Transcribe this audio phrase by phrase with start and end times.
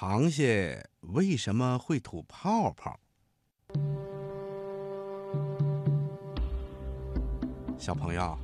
[0.00, 3.00] 螃蟹为什么会吐泡泡？
[7.76, 8.38] 小朋友，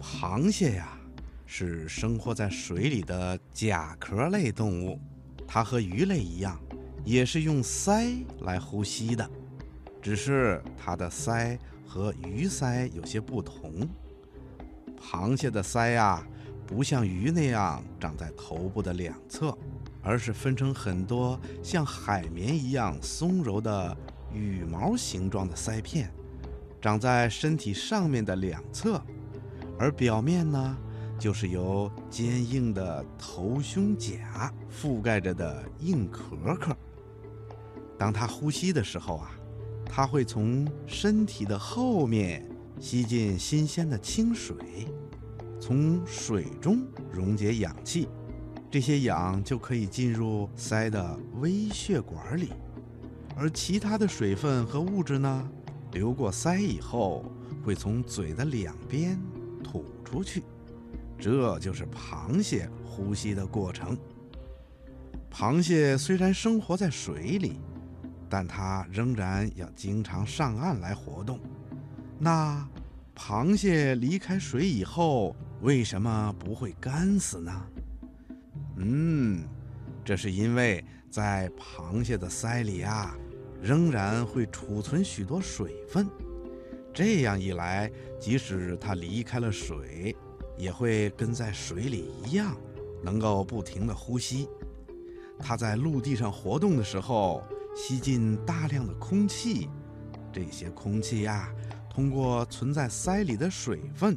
[0.00, 0.98] 螃蟹呀
[1.46, 4.98] 是生活在水里的甲壳类动物，
[5.46, 6.60] 它和鱼类一样，
[7.04, 9.30] 也是用鳃来呼吸的，
[10.02, 11.56] 只是它的鳃
[11.86, 13.88] 和鱼鳃有些不同。
[15.00, 16.26] 螃蟹的鳃呀，
[16.66, 19.56] 不像鱼那样长在头部的两侧。
[20.08, 23.94] 而是分成很多像海绵一样松柔的
[24.32, 26.10] 羽毛形状的鳃片，
[26.80, 29.02] 长在身体上面的两侧，
[29.78, 30.78] 而表面呢，
[31.18, 36.74] 就是由坚硬的头胸甲覆盖着的硬壳壳。
[37.98, 39.30] 当它呼吸的时候啊，
[39.84, 42.48] 它会从身体的后面
[42.80, 44.56] 吸进新鲜的清水，
[45.60, 48.08] 从水中溶解氧气。
[48.70, 52.50] 这些氧就可以进入鳃的微血管里，
[53.34, 55.48] 而其他的水分和物质呢，
[55.92, 57.24] 流过鳃以后，
[57.64, 59.18] 会从嘴的两边
[59.64, 60.42] 吐出去。
[61.18, 63.96] 这就是螃蟹呼吸的过程。
[65.32, 67.58] 螃蟹虽然生活在水里，
[68.28, 71.40] 但它仍然要经常上岸来活动。
[72.18, 72.68] 那
[73.16, 77.66] 螃蟹离开水以后，为什么不会干死呢？
[78.78, 79.44] 嗯，
[80.04, 83.16] 这是因为在螃蟹的鳃里啊，
[83.60, 86.08] 仍然会储存许多水分。
[86.94, 87.90] 这样一来，
[88.20, 90.16] 即使它离开了水，
[90.56, 92.56] 也会跟在水里一样，
[93.02, 94.48] 能够不停地呼吸。
[95.38, 97.44] 它在陆地上活动的时候，
[97.76, 99.68] 吸进大量的空气，
[100.32, 101.52] 这些空气呀，
[101.88, 104.16] 通过存在鳃里的水分，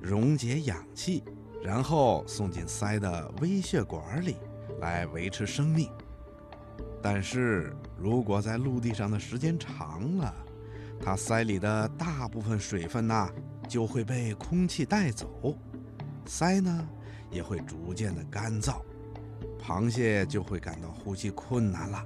[0.00, 1.22] 溶解氧气。
[1.62, 4.36] 然后送进鳃的微血管里，
[4.80, 5.88] 来维持生命。
[7.00, 10.34] 但是如果在陆地上的时间长了，
[11.00, 13.30] 它鳃里的大部分水分呐
[13.68, 15.56] 就会被空气带走，
[16.26, 16.88] 鳃呢
[17.30, 18.82] 也会逐渐的干燥，
[19.60, 22.04] 螃蟹就会感到呼吸困难了。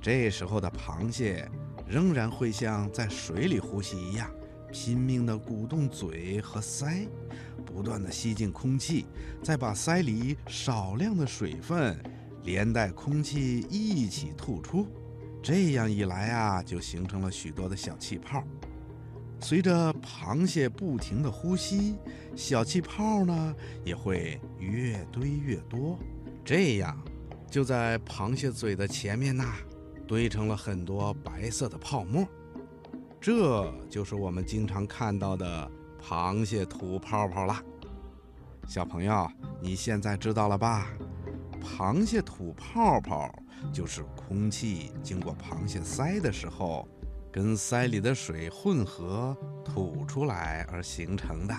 [0.00, 1.48] 这时候的螃蟹
[1.86, 4.30] 仍然会像在水里呼吸一样。
[4.74, 7.06] 拼命的鼓动嘴和鳃，
[7.62, 9.06] 不断地吸进空气，
[9.42, 11.96] 再把鳃里少量的水分
[12.42, 14.86] 连带空气一起吐出。
[15.42, 18.44] 这样一来啊，就形成了许多的小气泡。
[19.40, 21.96] 随着螃蟹不停地呼吸，
[22.36, 25.98] 小气泡呢也会越堆越多。
[26.44, 26.96] 这样，
[27.50, 29.54] 就在螃蟹嘴的前面呐，
[30.06, 32.24] 堆成了很多白色的泡沫。
[33.20, 35.70] 这就是我们经常看到的
[36.02, 37.62] 螃蟹吐泡泡了，
[38.66, 39.30] 小朋友，
[39.60, 40.88] 你现在知道了吧？
[41.62, 43.32] 螃蟹吐泡泡
[43.72, 46.88] 就是空气经过螃蟹鳃的时候，
[47.30, 51.54] 跟鳃里的水混合吐出来而形成的。